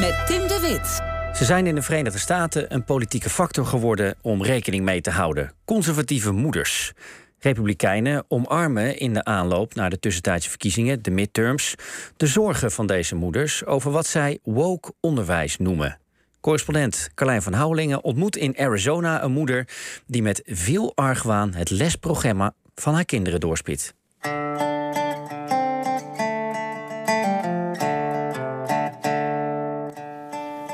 met 0.00 0.26
Tim 0.26 0.48
de 0.48 0.58
Wit. 0.60 1.00
Ze 1.36 1.44
zijn 1.44 1.66
in 1.66 1.74
de 1.74 1.82
Verenigde 1.82 2.18
Staten 2.18 2.74
een 2.74 2.84
politieke 2.84 3.30
factor 3.30 3.66
geworden 3.66 4.14
om 4.22 4.42
rekening 4.42 4.84
mee 4.84 5.00
te 5.00 5.10
houden. 5.10 5.52
Conservatieve 5.64 6.32
moeders. 6.32 6.92
Republikeinen 7.38 8.24
omarmen 8.28 8.98
in 8.98 9.14
de 9.14 9.24
aanloop 9.24 9.74
naar 9.74 9.90
de 9.90 9.98
tussentijdse 9.98 10.48
verkiezingen, 10.48 11.02
de 11.02 11.10
midterms, 11.10 11.74
de 12.16 12.26
zorgen 12.26 12.72
van 12.72 12.86
deze 12.86 13.14
moeders 13.14 13.64
over 13.64 13.90
wat 13.90 14.06
zij 14.06 14.38
woke 14.42 14.92
onderwijs 15.00 15.56
noemen. 15.56 15.98
Correspondent 16.40 17.10
Carlijn 17.14 17.42
van 17.42 17.52
Houwelingen 17.52 18.04
ontmoet 18.04 18.36
in 18.36 18.58
Arizona 18.58 19.22
een 19.22 19.32
moeder 19.32 19.68
die 20.06 20.22
met 20.22 20.42
veel 20.46 20.92
argwaan 20.94 21.54
het 21.54 21.70
lesprogramma 21.70 22.54
van 22.74 22.94
haar 22.94 23.04
kinderen 23.04 23.40
doorspit. 23.40 23.94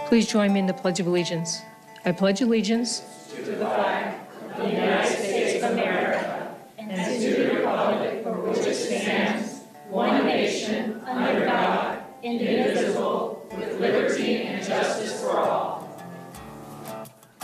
Please 0.07 0.29
join 0.29 0.53
me 0.53 0.61
in 0.61 0.67
the 0.67 0.73
Pledge 0.73 1.01
of 1.01 1.09
Allegiance. 1.09 1.63
I 2.05 2.13
pledge 2.13 2.41
allegiance 2.41 3.01
to 3.35 3.43
the 3.43 3.57
flag 3.57 4.15
of 4.53 4.57
the 4.59 4.71
United 4.71 5.19
States 5.19 5.65
of 5.65 5.73
America 5.73 6.55
and 6.79 7.21
to 7.21 7.35
the 7.35 7.57
republic 7.57 8.23
for 8.23 8.41
which 8.43 8.59
it 8.59 8.75
stands, 8.77 9.65
one 9.91 10.25
nation, 10.25 11.03
under 11.05 11.45
God, 11.45 12.05
indivisible, 12.23 13.49
with 13.57 13.81
liberty 13.81 14.43
and 14.43 14.65
justice 14.65 15.21
for 15.21 15.41
all. 15.41 15.89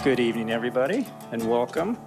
Good 0.04 0.20
evening, 0.20 0.52
everybody, 0.52 1.04
and 1.32 1.42
welcome. 1.50 1.98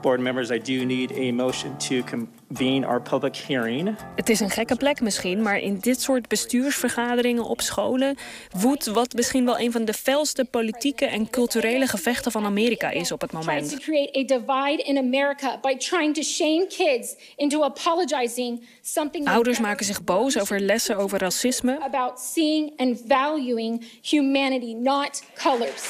Board 0.00 0.20
members, 0.20 0.50
I 0.50 0.58
do 0.58 0.84
need 0.84 1.10
a 1.12 1.32
motion 1.32 1.76
to 1.76 2.02
convene 2.02 2.86
our 2.86 3.00
public 3.02 3.36
hearing. 3.36 3.96
Het 4.16 4.28
is 4.28 4.40
een 4.40 4.50
gekke 4.50 4.76
plek 4.76 5.00
misschien, 5.00 5.42
maar 5.42 5.58
in 5.58 5.78
dit 5.78 6.00
soort 6.00 6.28
bestuursvergaderingen 6.28 7.44
op 7.44 7.60
scholen 7.60 8.16
woedt 8.56 8.86
wat 8.86 9.12
misschien 9.12 9.44
wel 9.44 9.58
een 9.60 9.72
van 9.72 9.84
de 9.84 9.92
felste 9.92 10.44
politieke 10.44 11.06
en 11.06 11.30
culturele 11.30 11.86
gevechten 11.86 12.32
van 12.32 12.44
Amerika 12.44 12.90
is 12.90 13.12
op 13.12 13.20
het 13.20 13.32
moment. 13.32 13.70
to 13.70 13.76
create 13.76 14.18
a 14.18 14.38
divide 14.38 14.82
in 14.82 14.98
America 14.98 15.58
by 15.62 15.76
trying 15.76 16.14
to 16.14 16.22
shame 16.22 16.66
kids 16.66 17.14
into 17.36 17.62
apologizing 17.62 18.66
something 18.82 19.28
Ouders 19.28 19.60
maken 19.60 19.84
zich 19.86 20.04
boos 20.04 20.38
over 20.38 20.60
lessen 20.60 20.96
over 20.96 21.18
racisme. 21.18 21.78
about 21.82 22.20
seeing 22.20 22.72
and 22.76 23.02
valuing 23.06 23.84
humanity, 24.02 24.74
not 24.74 25.22
colors. 25.34 25.82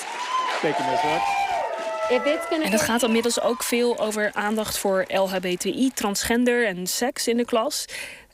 Thank 0.60 0.76
you, 0.78 0.90
Ms. 0.90 1.02
Wood. 1.02 1.20
If 1.20 1.24
it's 1.24 1.86
going 1.86 1.97
En 2.08 2.72
het 2.72 2.80
gaat 2.80 3.02
inmiddels 3.02 3.40
ook 3.40 3.62
veel 3.62 3.98
over 3.98 4.30
aandacht 4.34 4.78
voor 4.78 5.04
LHBTI, 5.08 5.90
transgender 5.94 6.66
en 6.66 6.86
seks 6.86 7.28
in 7.28 7.36
de 7.36 7.44
klas. 7.44 7.84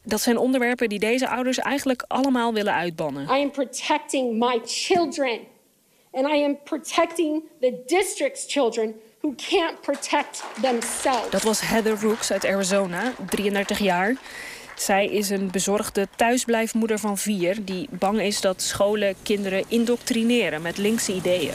Dat 0.02 0.20
zijn 0.20 0.38
onderwerpen 0.38 0.88
die 0.88 0.98
deze 0.98 1.28
ouders 1.28 1.58
eigenlijk 1.58 2.04
allemaal 2.08 2.52
willen 2.52 2.74
uitbannen. 2.74 3.22
I 3.22 3.42
am 3.42 3.50
protecting 3.50 4.38
my 4.38 4.60
children, 4.64 5.38
and 6.12 6.26
I 6.26 6.44
am 6.44 6.58
protecting 6.64 7.42
the 7.60 7.82
district's 7.86 8.44
children 8.46 8.94
who 9.20 9.34
can't 9.48 9.80
protect 9.80 10.44
themselves. 10.60 11.30
Dat 11.30 11.42
was 11.42 11.60
Heather 11.60 12.00
Rooks 12.00 12.32
uit 12.32 12.46
Arizona, 12.46 13.12
33 13.28 13.78
jaar. 13.78 14.14
Zij 14.76 15.06
is 15.06 15.30
een 15.30 15.50
bezorgde 15.50 16.08
thuisblijfmoeder 16.16 16.98
van 16.98 17.18
vier 17.18 17.64
die 17.64 17.88
bang 17.90 18.20
is 18.20 18.40
dat 18.40 18.62
scholen 18.62 19.14
kinderen 19.22 19.64
indoctrineren 19.68 20.62
met 20.62 20.78
linkse 20.78 21.12
ideeën. 21.12 21.54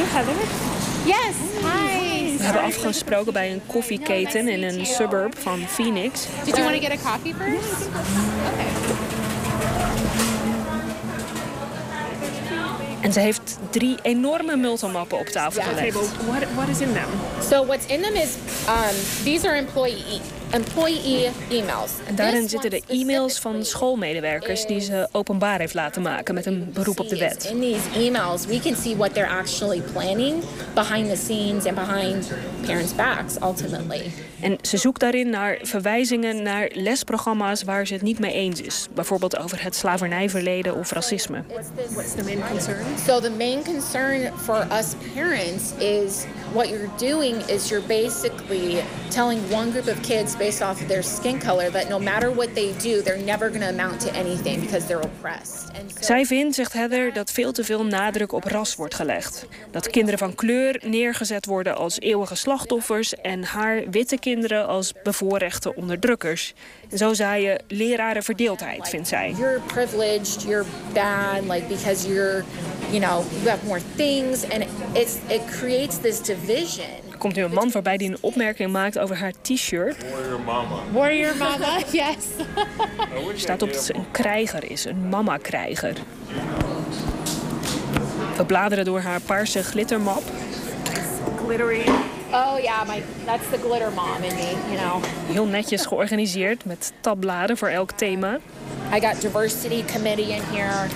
You 0.00 0.12
Heather? 0.12 0.34
Yes, 1.04 1.36
hi. 1.62 2.36
We 2.36 2.44
hebben 2.44 2.62
afgesproken 2.62 3.32
bij 3.32 3.52
een 3.52 3.60
koffieketen 3.66 4.48
in 4.48 4.62
een 4.62 4.86
suburb 4.86 5.38
van 5.38 5.58
Phoenix. 5.68 6.26
Did 6.44 6.56
you 6.56 6.70
want 6.70 6.82
to 6.82 6.88
get 6.88 7.06
a 7.06 7.10
coffee 7.10 7.34
first? 7.34 7.88
En 13.00 13.12
ze 13.12 13.20
heeft 13.20 13.58
drie 13.70 13.98
enorme 14.02 14.56
multimappen 14.56 15.18
op 15.18 15.26
tafel 15.26 15.62
gelegd. 15.62 15.94
What, 15.94 16.42
what 16.54 16.68
is 16.68 16.80
in 16.80 16.92
them? 16.92 17.08
So 17.50 17.66
what's 17.66 17.86
in 17.86 18.02
them 18.02 18.14
is 18.14 18.34
um, 18.68 19.24
these 19.24 19.48
are 19.48 19.56
employee 19.56 20.20
employee 20.50 21.30
emails. 21.50 21.90
En 22.06 22.14
daarin 22.14 22.48
zitten 22.48 22.70
de 22.70 22.82
e-mails 22.88 23.38
van 23.38 23.64
schoolmedewerkers 23.64 24.66
die 24.66 24.80
ze 24.80 25.08
openbaar 25.12 25.58
heeft 25.58 25.74
laten 25.74 26.02
maken 26.02 26.34
met 26.34 26.46
een 26.46 26.70
beroep 26.72 27.00
op 27.00 27.08
de 27.08 27.18
wet. 27.18 27.44
In 27.44 27.60
these 27.60 28.00
emails, 28.00 28.46
we 28.46 28.60
can 28.60 28.76
see 28.76 28.96
what 28.96 29.14
they're 29.14 29.30
actually 29.30 29.80
planning 29.92 30.42
behind 30.74 31.08
the 31.08 31.16
scenes 31.16 31.66
and 31.66 31.74
behind 31.74 32.30
parents' 32.66 32.94
backs 32.94 33.34
ultimately. 33.42 34.12
En 34.40 34.58
ze 34.62 34.76
zoekt 34.76 35.00
daarin 35.00 35.30
naar 35.30 35.58
verwijzingen 35.62 36.42
naar 36.42 36.70
lesprogramma's 36.74 37.62
waar 37.62 37.86
ze 37.86 37.92
het 37.92 38.02
niet 38.02 38.18
mee 38.18 38.32
eens 38.32 38.60
is. 38.60 38.86
Bijvoorbeeld 38.94 39.38
over 39.38 39.62
het 39.62 39.74
slavernijverleden 39.74 40.76
of 40.76 40.90
racisme. 40.90 41.42
What's 41.88 42.14
the 42.14 42.24
main 42.24 42.42
concern? 42.50 42.78
So 43.06 43.20
the 43.20 43.30
main 43.30 43.64
concern 43.64 44.32
for 44.36 44.66
us 44.78 44.86
parents 45.14 45.72
is 45.78 46.24
what 46.52 46.68
you're 46.68 46.90
doing 46.96 47.36
is 47.46 47.68
you're 47.68 47.86
basically 47.86 48.82
telling 49.08 49.40
one 49.50 49.70
group 49.70 49.88
of 49.88 50.00
kids 50.00 50.36
based 50.40 50.62
off 50.62 50.80
of 50.80 50.88
their 50.88 51.02
skin 51.02 51.38
color 51.38 51.70
that 51.70 51.88
no 51.88 51.98
matter 51.98 52.34
what 52.34 52.54
they 52.54 52.72
do, 52.82 53.02
they're 53.02 53.24
never 53.24 53.48
going 53.48 53.60
to 53.60 53.68
amount 53.68 54.00
to 54.00 54.10
anything 54.14 54.60
because 54.60 54.86
they're 54.86 55.04
oppressed. 55.04 55.68
So 56.00 56.06
Zij 56.06 56.26
vindt, 56.26 56.54
zegt 56.54 56.72
Heather, 56.72 57.12
dat 57.12 57.30
veel 57.30 57.52
te 57.52 57.64
veel 57.64 57.84
nadruk 57.84 58.32
op 58.32 58.44
ras 58.44 58.74
wordt 58.76 58.94
gelegd. 58.94 59.46
Dat 59.70 59.90
kinderen 59.90 60.18
van 60.18 60.34
kleur 60.34 60.80
neergezet 60.84 61.46
worden 61.46 61.76
als 61.76 62.00
eeuwige 62.00 62.34
slachtoffers 62.34 63.14
en 63.14 63.42
haar 63.44 63.82
witte 63.90 64.18
kinderen 64.18 64.66
als 64.66 64.92
bevoorrechte 65.02 65.74
onderdrukkers. 65.74 66.54
En 66.90 66.98
zo 66.98 67.14
zaaien 67.14 67.62
leraren 67.68 68.22
verdeeldheid, 68.22 68.88
vindt 68.88 69.08
zij. 69.08 69.34
you're 69.36 69.60
privileged, 69.66 70.42
you're 70.42 70.66
bad, 70.92 71.42
like 71.42 71.66
because 71.68 72.08
you're, 72.08 72.44
you 72.90 73.00
know, 73.00 73.24
you 73.42 73.48
have 73.48 73.64
more 73.66 73.80
things, 73.96 74.44
and 74.48 74.64
it's 74.92 75.18
it 75.28 75.40
creates 75.46 75.98
this 75.98 76.20
division. 76.22 76.86
Er 77.10 77.18
komt 77.18 77.34
nu 77.34 77.42
een 77.42 77.52
man 77.52 77.70
voorbij 77.70 77.96
die 77.96 78.08
een 78.08 78.18
opmerking 78.20 78.72
maakt 78.72 78.98
over 78.98 79.16
haar 79.16 79.32
t-shirt. 79.42 79.96
Warrior 80.92 81.36
mama, 81.36 81.78
yes. 81.92 82.26
Er 83.28 83.38
staat 83.38 83.62
op 83.62 83.72
dat 83.72 83.82
ze 83.82 83.94
een 83.94 84.10
krijger 84.10 84.70
is, 84.70 84.84
een 84.84 85.08
mama-krijger. 85.08 85.94
We 88.36 88.44
bladeren 88.44 88.84
door 88.84 89.00
haar 89.00 89.20
paarse 89.20 89.62
glittermap. 89.62 90.22
Glittery. 91.44 91.84
Oh 92.32 92.58
yeah, 92.62 92.86
my 92.86 93.02
that's 93.24 93.48
the 93.50 93.58
glitter 93.58 93.92
mom 93.92 94.22
in 94.22 94.34
me, 94.34 94.54
you 94.70 94.76
know. 94.76 95.02
Heel 95.26 95.46
netjes 95.46 95.86
georganiseerd 95.86 96.64
met 96.64 96.92
tabbladen 97.00 97.56
voor 97.56 97.68
elk 97.68 97.90
thema. 97.90 98.38
I 98.94 99.00
got 99.00 99.20
diversity 99.20 99.84
committee 99.92 100.28
in 100.28 100.42
here. 100.52 100.88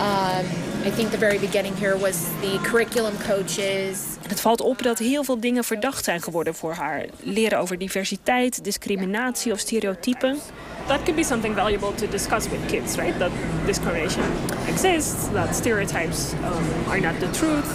Um, 0.00 0.67
I 0.84 0.90
think 0.90 1.10
the 1.10 1.18
very 1.18 1.38
beginning 1.38 1.76
here 1.76 1.98
was 1.98 2.28
the 2.40 2.58
curriculum 2.62 3.14
coaches. 3.26 4.16
En 4.22 4.28
het 4.28 4.40
valt 4.40 4.60
op 4.60 4.82
dat 4.82 4.98
heel 4.98 5.24
veel 5.24 5.40
dingen 5.40 5.64
verdacht 5.64 6.04
zijn 6.04 6.22
geworden 6.22 6.54
voor 6.54 6.72
haar. 6.72 7.04
Leren 7.20 7.58
over 7.58 7.78
diversiteit, 7.78 8.64
discriminatie 8.64 9.52
of 9.52 9.58
stereotypen. 9.58 10.38
That 10.86 11.02
could 11.02 11.16
be 11.16 11.24
something 11.24 11.54
valuable 11.54 11.94
to 11.94 12.08
discuss 12.08 12.48
with 12.48 12.60
kids, 12.66 12.96
right? 12.96 13.18
That 13.18 13.30
discrimination 13.66 14.24
exists, 14.68 15.32
that 15.32 15.54
stereotypes 15.54 16.32
um, 16.32 16.90
are 16.90 17.00
not 17.00 17.18
the 17.20 17.30
truth, 17.30 17.66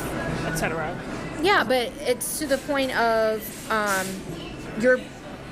etc. 0.47 0.95
Yeah, 1.41 1.67
but 1.67 1.91
it's 2.07 2.39
to 2.39 2.47
the 2.47 2.57
point 2.57 2.91
of 2.97 3.41
um, 3.69 4.07
you're 4.79 4.99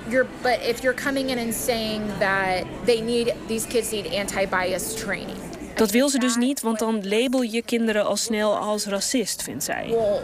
you're 0.10 0.28
but 0.42 0.62
if 0.62 0.84
you're 0.84 0.94
coming 1.04 1.30
in 1.30 1.38
and 1.38 1.54
saying 1.54 2.08
that 2.20 2.66
they 2.86 3.02
need 3.02 3.34
these 3.48 3.66
kids 3.66 3.92
need 3.92 4.06
anti-bias 4.06 4.96
training. 4.96 5.51
Dat 5.82 5.92
wil 5.92 6.10
ze 6.10 6.20
dus 6.20 6.36
niet, 6.36 6.62
want 6.62 6.80
dan 6.80 7.08
label 7.08 7.42
je 7.42 7.62
kinderen 7.62 8.06
al 8.06 8.16
snel 8.18 8.58
als 8.58 8.86
racist, 8.86 9.44
vindt 9.44 9.64
zij. 9.64 9.86
Well, 9.90 10.22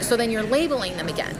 so 0.00 0.16
then 0.16 0.30
you're 0.30 0.48
labeling 0.48 0.96
them 0.96 1.08
again. 1.08 1.36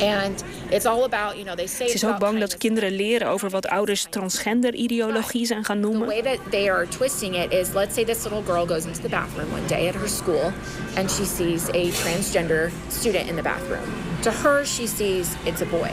And 0.00 0.44
it's 0.70 0.84
all 0.84 1.02
about, 1.02 1.32
you 1.34 1.44
know, 1.44 1.56
they 1.56 1.66
say 1.66 1.86
Ze 1.88 1.94
is 1.94 2.04
ook 2.04 2.18
bang 2.18 2.38
dat 2.38 2.56
kinderen 2.58 2.92
leren 2.92 3.28
over 3.28 3.50
wat 3.50 3.66
ouders 3.66 4.06
transgender-ideologie 4.10 5.46
zijn 5.46 5.64
gaan 5.64 5.80
The 5.80 5.88
noemen. 5.88 6.06
way 6.08 6.22
that 6.22 6.38
they 6.50 6.70
are 6.70 6.88
twisting 6.88 7.36
it 7.36 7.52
is 7.52 7.72
let's 7.72 7.94
say 7.94 8.04
this 8.04 8.22
little 8.22 8.42
girl 8.46 8.66
goes 8.66 8.84
into 8.84 9.00
the 9.00 9.08
bathroom 9.08 9.50
one 9.52 9.66
day 9.66 9.88
at 9.88 9.94
her 9.94 10.08
school 10.08 10.52
and 10.96 11.10
she 11.10 11.24
sees 11.24 11.68
a 11.68 11.90
transgender 11.90 12.70
student 12.88 13.28
in 13.28 13.36
the 13.36 13.42
bathroom. 13.42 13.82
To 14.20 14.30
her, 14.30 14.64
she 14.64 14.86
sees 14.86 15.26
it's 15.44 15.62
a 15.62 15.66
boy. 15.66 15.90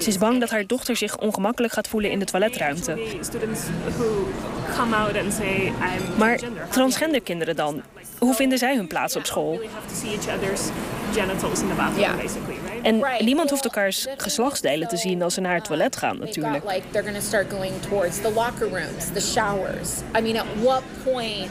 Ze 0.00 0.08
is 0.08 0.18
bang 0.18 0.40
dat 0.40 0.50
haar 0.50 0.66
dochter 0.66 0.96
zich 0.96 1.18
ongemakkelijk 1.18 1.72
gaat 1.72 1.88
voelen 1.88 2.10
in 2.10 2.18
de 2.18 2.24
toiletruimte. 2.24 2.98
Maar 6.16 6.40
transgender. 6.70 7.20
kinderen 7.20 7.56
dan? 7.56 7.82
Hoe 8.18 8.34
vinden 8.34 8.58
zij 8.58 8.76
hun 8.76 8.86
plaats 8.86 9.16
op 9.16 9.26
school? 9.26 9.60
En 12.82 13.02
niemand 13.18 13.50
hoeft 13.50 13.64
elkaars 13.64 14.06
geslachtsdelen 14.16 14.88
te 14.88 14.96
zien 14.96 15.22
als 15.22 15.34
ze 15.34 15.40
naar 15.40 15.54
het 15.54 15.64
toilet 15.64 15.96
gaan 15.96 16.18
natuurlijk. 16.18 16.62
got 16.62 16.74
like 16.74 16.86
they're 16.90 17.08
going 17.08 17.22
to 17.22 17.26
start 17.26 17.52
going 17.52 17.72
towards 17.88 18.20
the 18.20 18.32
locker 18.32 18.68
rooms, 18.68 19.04
the 19.12 19.20
showers. 19.20 19.88
I 20.18 20.20
mean, 20.20 20.36
at 20.36 20.46
what 20.62 20.82
point 21.04 21.50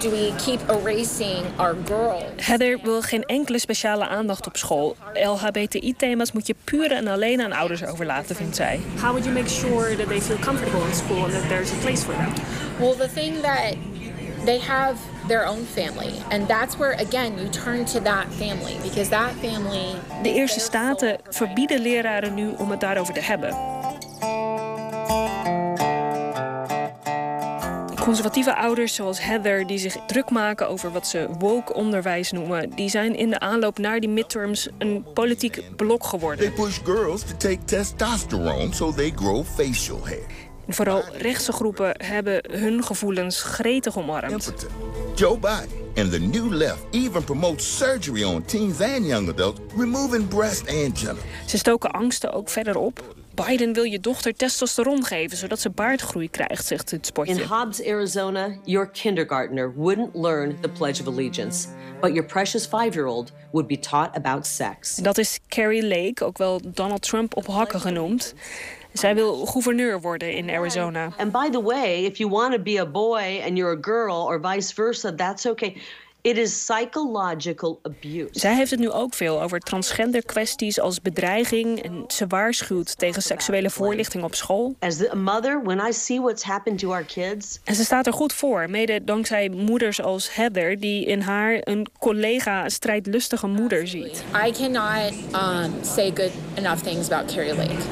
do 0.00 0.10
we 0.10 0.32
keep 0.36 0.60
erasing 0.68 1.44
our 1.58 1.76
girls? 1.86 2.24
Heather 2.36 2.78
wil 2.82 3.02
geen 3.02 3.24
enkele 3.24 3.58
speciale 3.58 4.06
aandacht 4.06 4.46
op 4.46 4.56
school. 4.56 4.96
LHBTI-thema's 5.14 6.32
moet 6.32 6.46
je 6.46 6.54
puur 6.64 6.92
en 6.92 7.06
alleen 7.06 7.40
aan 7.40 7.52
ouders 7.52 7.84
overlaten, 7.84 8.36
vindt 8.36 8.56
zij. 8.56 8.80
How 9.00 9.10
would 9.10 9.24
you 9.24 9.34
make 9.34 9.48
sure 9.48 9.96
that 9.96 10.08
they 10.08 10.20
feel 10.20 10.38
comfortable 10.38 10.86
in 10.86 10.94
school 10.94 11.24
and 11.24 11.32
that 11.32 11.48
there's 11.48 11.70
a 11.70 11.76
place 11.80 12.02
for 12.02 12.14
them? 12.14 12.32
Well, 12.78 12.96
the 12.96 13.08
thing 13.14 13.40
that 13.40 13.74
they 14.44 14.58
have 14.58 14.96
their 15.28 15.46
own 15.46 15.64
family. 15.64 16.12
And 16.30 16.48
that's 16.48 16.76
where, 16.76 16.92
again, 16.92 17.38
you 17.38 17.48
turn 17.48 17.84
to 17.84 18.00
that 18.00 18.26
family. 18.32 18.76
Because 18.82 19.08
that 19.08 19.32
family. 19.40 19.94
De 20.22 20.32
eerste 20.32 20.60
staten 20.60 21.18
verbieden 21.28 21.80
leraren 21.80 22.34
nu 22.34 22.52
om 22.58 22.70
het 22.70 22.80
daarover 22.80 23.14
te 23.14 23.20
hebben. 23.20 23.69
Conservatieve 28.00 28.56
ouders 28.56 28.94
zoals 28.94 29.20
Heather, 29.22 29.66
die 29.66 29.78
zich 29.78 29.96
druk 30.06 30.30
maken 30.30 30.68
over 30.68 30.92
wat 30.92 31.06
ze 31.06 31.28
woke 31.38 31.74
onderwijs 31.74 32.32
noemen, 32.32 32.70
die 32.70 32.88
zijn 32.88 33.16
in 33.16 33.30
de 33.30 33.38
aanloop 33.38 33.78
naar 33.78 34.00
die 34.00 34.08
midterms 34.08 34.68
een 34.78 35.04
politiek 35.14 35.62
blok 35.76 36.04
geworden. 36.04 36.54
They 36.54 36.64
push 36.64 36.78
girls 36.84 37.20
to 37.20 37.36
take 37.36 37.58
testosterone 37.64 38.74
so 38.74 38.92
they 38.92 39.12
grow 39.16 39.44
facial 39.44 40.06
hair. 40.06 40.26
En 40.66 40.74
vooral 40.74 41.04
rechtse 41.18 41.52
groepen 41.52 41.94
hebben 42.04 42.40
hun 42.50 42.84
gevoelens 42.84 43.42
gretig 43.42 43.98
omarmd. 43.98 44.52
Joe 45.14 45.38
Biden 45.38 45.80
and 45.96 46.10
the 46.10 46.18
new 46.18 46.52
left 46.52 46.84
even 46.90 47.24
promotes 47.24 47.76
surgery 47.76 48.24
on 48.24 48.44
teens 48.44 48.80
and 48.80 49.06
young 49.06 49.28
adults, 49.28 49.60
removing 49.76 50.28
breast 50.28 50.60
and 50.60 50.98
genital. 50.98 51.24
Ze 51.46 51.58
stoken 51.58 51.90
angsten 51.90 52.32
ook 52.32 52.48
verder 52.48 52.76
op. 52.76 53.19
Biden 53.46 53.72
wil 53.72 53.82
je 53.82 54.00
dochter 54.00 54.34
testosteron 54.34 55.04
geven 55.04 55.36
zodat 55.36 55.60
ze 55.60 55.70
baardgroei 55.70 56.30
krijgt, 56.30 56.66
zegt 56.66 56.90
het 56.90 57.06
spotje. 57.06 57.34
In 57.34 57.40
Hobbs, 57.48 57.86
Arizona, 57.86 58.56
your 58.64 58.90
kindergartner 58.90 59.74
wouldn't 59.76 60.14
learn 60.14 60.60
the 60.60 60.68
Pledge 60.68 61.00
of 61.00 61.06
Allegiance, 61.06 61.68
but 62.00 62.10
your 62.10 62.24
precious 62.24 62.66
five-year-old 62.66 63.32
would 63.50 63.66
be 63.66 63.78
taught 63.78 64.16
about 64.16 64.46
sex. 64.46 64.96
Dat 64.96 65.18
is 65.18 65.40
Carrie 65.48 65.86
Lake, 65.86 66.24
ook 66.24 66.38
wel 66.38 66.60
Donald 66.64 67.02
Trump 67.02 67.36
op 67.36 67.46
hakken 67.46 67.80
genoemd. 67.80 68.34
Zij 68.92 69.14
wil 69.14 69.46
gouverneur 69.46 70.00
worden 70.00 70.32
in 70.32 70.50
Arizona. 70.50 71.12
And 71.16 71.32
by 71.32 71.48
the 71.50 71.62
way, 71.62 72.04
if 72.04 72.18
you 72.18 72.30
want 72.30 72.52
to 72.52 72.62
be 72.62 72.80
a 72.80 72.86
boy 72.86 73.40
and 73.46 73.56
you're 73.56 73.76
a 73.76 73.80
girl 73.80 74.26
or 74.26 74.40
vice 74.40 74.74
versa, 74.74 75.14
that's 75.14 75.46
okay. 75.46 75.76
It 76.22 76.36
is 76.36 76.64
psychological 76.64 77.78
abuse. 77.82 78.28
Zij 78.30 78.54
heeft 78.54 78.70
het 78.70 78.80
nu 78.80 78.90
ook 78.90 79.14
veel 79.14 79.42
over 79.42 79.60
transgender 79.60 80.24
kwesties 80.24 80.80
als 80.80 81.00
bedreiging 81.00 81.82
en 81.82 82.04
ze 82.08 82.26
waarschuwt 82.26 82.98
tegen 82.98 83.22
seksuele 83.22 83.70
voorlichting 83.70 84.24
op 84.24 84.34
school. 84.34 84.74
As 84.78 85.10
a 85.10 85.14
mother, 85.14 85.62
when 85.62 85.78
I 85.88 85.92
see 85.92 86.20
what's 86.20 86.42
happened 86.42 86.78
to 86.78 86.90
our 86.90 87.04
kids. 87.04 87.60
En 87.64 87.74
ze 87.74 87.84
staat 87.84 88.06
er 88.06 88.12
goed 88.12 88.32
voor, 88.32 88.70
mede 88.70 89.04
dankzij 89.04 89.48
moeders 89.48 90.02
als 90.02 90.34
Heather 90.34 90.80
die 90.80 91.06
in 91.06 91.20
haar 91.20 91.60
een 91.60 91.86
collega 91.98 92.68
strijdlustige 92.68 93.46
moeder 93.46 93.88
ziet. 93.88 94.24
I 94.46 94.50
cannot 94.50 95.12
um, 95.34 95.72
say 95.82 96.12
good 96.14 96.32
enough 96.54 96.82
things 96.82 97.10
about 97.10 97.34
Carrie 97.34 97.54
Lake. 97.54 97.82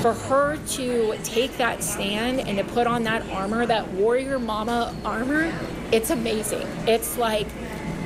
For 0.00 0.14
her 0.28 0.58
to 0.76 1.14
take 1.22 1.50
that 1.56 1.84
stand 1.84 2.46
and 2.46 2.58
to 2.58 2.64
put 2.74 2.86
on 2.86 3.02
that 3.02 3.22
armor, 3.32 3.66
that 3.66 3.84
warrior 3.96 4.40
mama 4.40 4.92
armor, 5.02 5.46
it's 5.90 6.10
amazing. 6.10 6.66
It's 6.86 7.16
like 7.16 7.46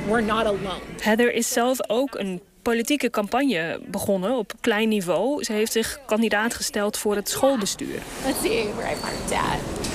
we're 0.07 0.25
not 0.25 0.45
alone. 0.45 0.81
Heather 1.01 1.33
is 1.33 1.53
zelf 1.53 1.89
ook 1.89 2.15
een 2.15 2.41
politieke 2.61 3.09
campagne 3.09 3.79
begonnen 3.85 4.37
op 4.37 4.53
klein 4.61 4.89
niveau. 4.89 5.43
Ze 5.43 5.53
heeft 5.53 5.71
zich 5.71 5.99
kandidaat 6.05 6.53
gesteld 6.53 6.97
voor 6.97 7.15
het 7.15 7.29
schoolbestuur. 7.29 8.01
Let's 8.25 8.41
see 8.41 8.67
where 8.75 8.91
I 8.91 8.95
parked 8.95 9.31
at. 9.31 9.91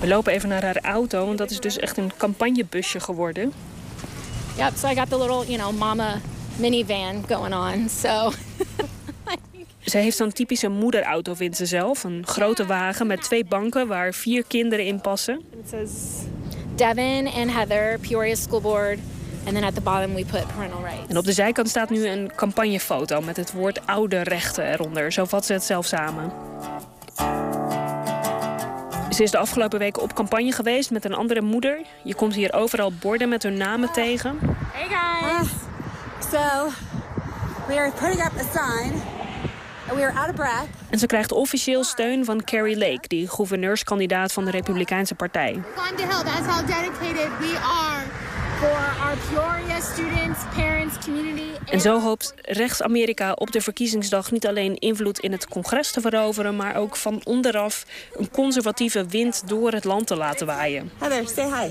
We 0.00 0.06
lopen 0.06 0.32
even 0.32 0.48
naar 0.48 0.64
haar 0.64 0.80
auto, 0.82 1.26
want 1.26 1.38
dat 1.38 1.50
is 1.50 1.60
dus 1.60 1.78
echt 1.78 1.96
een 1.96 2.12
campagnebusje 2.16 3.00
geworden. 3.00 3.52
Yep, 4.56 4.72
so 4.76 4.88
I 4.88 4.94
got 4.94 5.08
the 5.08 5.18
little, 5.18 5.46
you 5.46 5.58
know, 5.58 5.78
mama 5.78 6.20
minivan 6.56 7.24
going 7.28 7.54
on. 7.54 7.88
So 7.88 8.30
Ze 9.88 9.98
heeft 9.98 10.16
zo'n 10.16 10.32
typische 10.32 10.68
moederauto, 10.68 11.34
vindt 11.34 11.56
ze 11.56 11.66
zelf. 11.66 12.04
Een 12.04 12.26
grote 12.26 12.66
wagen 12.66 13.06
met 13.06 13.22
twee 13.22 13.44
banken 13.44 13.86
waar 13.86 14.14
vier 14.14 14.44
kinderen 14.46 14.84
in 14.84 15.00
passen. 15.00 15.40
It 15.60 15.68
says 15.68 15.90
Devin 16.78 17.26
and 17.26 17.50
Heather, 17.50 17.98
Peoria 18.00 18.36
School 18.36 18.60
Board. 18.60 18.98
And 19.46 19.54
then 19.54 19.64
at 19.64 19.74
the 19.74 19.80
bottom 19.80 20.14
we 20.14 20.24
put 20.24 20.46
parental 20.54 20.80
rights. 20.82 21.08
En 21.08 21.16
op 21.16 21.24
de 21.24 21.32
zijkant 21.32 21.68
staat 21.68 21.90
nu 21.90 22.06
een 22.06 22.30
campagnefoto 22.34 23.20
met 23.20 23.36
het 23.36 23.52
woord 23.52 23.86
oude 23.86 24.22
rechten 24.22 24.72
eronder. 24.72 25.12
Zo 25.12 25.24
vat 25.24 25.46
ze 25.46 25.52
het 25.52 25.64
zelf 25.64 25.86
samen. 25.86 26.32
Ze 29.10 29.22
is 29.22 29.30
de 29.30 29.38
afgelopen 29.38 29.78
weken 29.78 30.02
op 30.02 30.14
campagne 30.14 30.52
geweest 30.52 30.90
met 30.90 31.04
een 31.04 31.14
andere 31.14 31.40
moeder. 31.40 31.80
Je 32.04 32.14
komt 32.14 32.34
hier 32.34 32.52
overal 32.52 32.92
borden 33.00 33.28
met 33.28 33.42
hun 33.42 33.56
namen 33.56 33.92
tegen. 33.92 34.38
Hey 34.72 34.88
guys! 34.88 35.48
so, 36.30 36.68
we 37.66 37.78
are 37.78 37.92
putting 37.92 38.24
up 38.24 38.32
a 38.38 38.44
sign. 38.52 39.17
En 40.90 40.98
ze 40.98 41.06
krijgt 41.06 41.32
officieel 41.32 41.84
steun 41.84 42.24
van 42.24 42.44
Carrie 42.44 42.78
Lake, 42.78 43.08
die 43.08 43.28
gouverneurskandidaat 43.28 44.32
van 44.32 44.44
de 44.44 44.50
Republikeinse 44.50 45.14
Partij. 45.14 45.50
Climb 45.52 45.96
the 45.96 46.02
hill, 46.02 46.24
that's 46.24 46.46
how 46.46 46.66
dedicated 46.66 47.28
we 47.38 47.58
are 47.62 48.04
for 48.58 49.04
our 49.04 49.16
Peoria 49.30 49.80
students, 49.80 50.38
parents, 50.56 50.98
community. 51.04 51.42
En 51.64 51.80
zo 51.80 52.00
hoopt 52.00 52.34
rechts-Amerika 52.42 53.32
op 53.32 53.52
de 53.52 53.60
verkiezingsdag 53.60 54.30
niet 54.30 54.46
alleen 54.46 54.78
invloed 54.78 55.18
in 55.18 55.32
het 55.32 55.48
congres 55.48 55.92
te 55.92 56.00
veroveren, 56.00 56.56
maar 56.56 56.76
ook 56.76 56.96
van 56.96 57.20
onderaf 57.24 57.84
een 58.16 58.30
conservatieve 58.30 59.06
wind 59.06 59.42
door 59.48 59.72
het 59.72 59.84
land 59.84 60.06
te 60.06 60.16
laten 60.16 60.46
waaien. 60.46 60.90
Heather, 60.98 61.28
say 61.28 61.44
hi. 61.44 61.70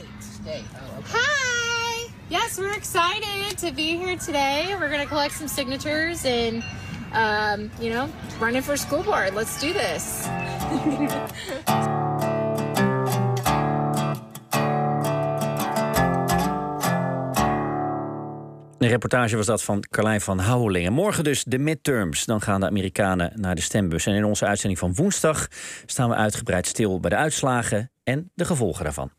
Hi! 1.13 2.09
Yes, 2.27 2.57
we're 2.57 2.75
excited 2.75 3.57
to 3.57 3.71
be 3.73 3.97
here 4.03 4.17
today. 4.17 4.75
We're 4.79 4.89
going 4.89 5.01
to 5.01 5.07
collect 5.07 5.33
some 5.33 5.47
signatures 5.47 6.25
and, 6.25 6.63
um, 7.13 7.71
you 7.79 7.91
know, 7.93 8.07
running 8.39 8.63
for 8.63 8.77
school 8.77 9.03
board. 9.03 9.33
Let's 9.33 9.59
do 9.59 9.71
this. 9.71 10.27
Een 18.77 18.87
reportage 18.87 19.35
was 19.35 19.45
dat 19.45 19.63
van 19.63 19.83
Carlijn 19.89 20.21
van 20.21 20.39
Houwelingen. 20.39 20.93
Morgen 20.93 21.23
dus 21.23 21.43
de 21.43 21.57
midterms. 21.57 22.25
Dan 22.25 22.41
gaan 22.41 22.59
de 22.59 22.65
Amerikanen 22.65 23.31
naar 23.35 23.55
de 23.55 23.61
stembus. 23.61 24.05
En 24.05 24.13
in 24.13 24.25
onze 24.25 24.45
uitzending 24.45 24.79
van 24.79 24.95
woensdag 24.95 25.47
staan 25.85 26.09
we 26.09 26.15
uitgebreid 26.15 26.67
stil 26.67 26.99
bij 26.99 27.09
de 27.09 27.15
uitslagen 27.15 27.91
en 28.03 28.31
de 28.35 28.45
gevolgen 28.45 28.83
daarvan. 28.83 29.11